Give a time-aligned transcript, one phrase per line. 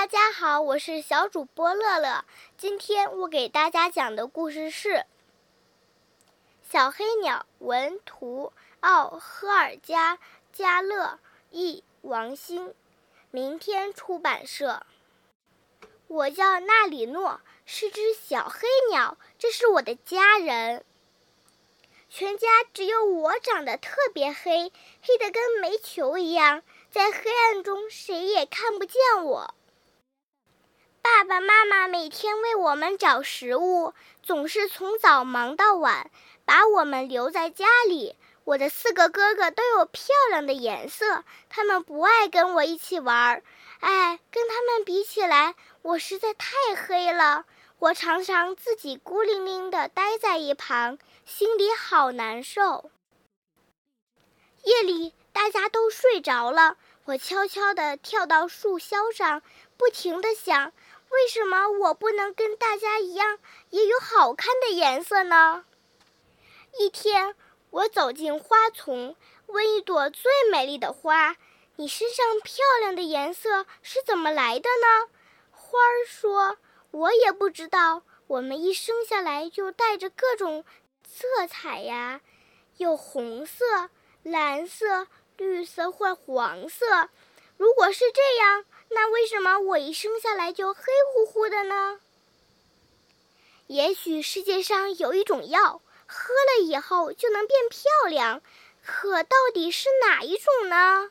[0.00, 2.24] 大家好，我是小主播乐乐。
[2.56, 4.88] 今天我给大家讲的故事是
[6.62, 10.18] 《小黑鸟》，文图奥赫尔加
[10.54, 11.18] 加勒，
[11.50, 12.74] 译王星，
[13.30, 14.86] 明天出版社。
[16.06, 20.82] 我叫纳里诺，是只小黑鸟，这是我的家人。
[22.08, 24.72] 全家只有我长得特别黑，
[25.02, 29.54] 黑的跟煤球一样，在黑暗中谁也看不见我。
[31.30, 36.10] 爸爸妈妈每天为我们找食物，总是从早忙到晚，
[36.44, 38.16] 把我们留在家里。
[38.42, 43.44] 我的四个哥哥都有漂亮的颜色，他们不爱跟我一起玩儿。
[43.78, 47.44] 哎，跟他们比起来，我实在太黑了。
[47.78, 52.90] 我常常自己孤零零地待在一旁，心里好难受。
[54.64, 59.42] 夜里大家都睡着了，我悄悄地跳到树梢上，
[59.76, 60.72] 不停地想：
[61.10, 63.38] 为什么我不能跟大家一样，
[63.70, 65.64] 也有好看的颜色呢？
[66.78, 67.34] 一天，
[67.70, 71.36] 我走进花丛，问一朵最美丽的花
[71.76, 75.10] ：“你身上漂亮的颜色是怎么来的呢？”
[75.50, 76.58] 花儿说。
[76.92, 80.64] 我也不知道，我们一生下来就带着各种
[81.06, 82.20] 色彩呀，
[82.78, 83.90] 有红色、
[84.24, 87.08] 蓝色、绿色或黄色。
[87.60, 90.80] 如果是这样，那为什么我一生下来就黑
[91.12, 92.00] 乎乎的呢？
[93.66, 98.40] 也许世界上有一种药，喝了以后就能变漂亮，
[98.82, 101.10] 可到底是哪一种呢？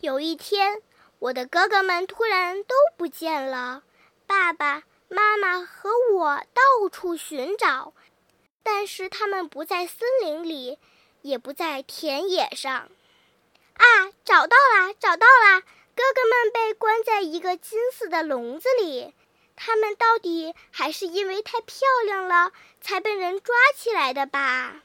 [0.00, 0.80] 有一天，
[1.18, 3.82] 我的哥哥们突然都不见了。
[4.26, 7.92] 爸爸妈妈和我到处寻找，
[8.62, 10.78] 但是他们不在森林里，
[11.20, 12.88] 也不在田野上。
[14.30, 15.60] 找到了，找到了！
[15.96, 19.12] 哥哥们被关在一个金色的笼子里，
[19.56, 24.82] 他们到底还是因为太漂亮了才被人抓起来的吧？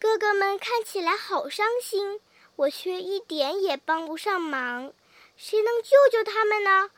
[0.00, 2.20] 哥哥们看起来好伤心，
[2.56, 4.92] 我却一点也帮不上忙。
[5.36, 6.90] 谁能救救他们呢？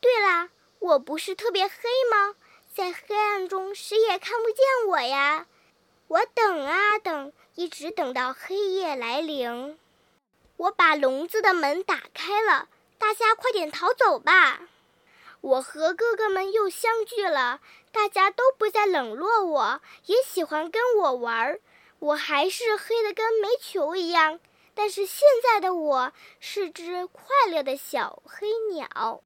[0.00, 0.48] 对了。
[0.80, 1.72] 我不是特别黑
[2.10, 2.34] 吗？
[2.74, 5.46] 在黑暗中，谁也看不见我呀！
[6.08, 9.78] 我等啊等，一直等到黑夜来临。
[10.62, 14.68] 我把笼子的门打开了，大家快点逃走吧！
[15.40, 21.58] 我和哥哥们又相聚了，大家都不再冷落我，也喜欢跟我玩。
[21.98, 24.38] 我还是黑的跟煤球一样，
[24.72, 29.24] 但是现在的我是只快乐的小黑鸟。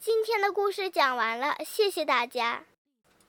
[0.00, 2.64] 今天的故事讲完了，谢谢大家。